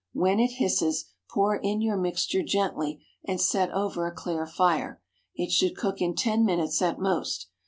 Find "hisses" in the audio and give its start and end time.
0.57-1.11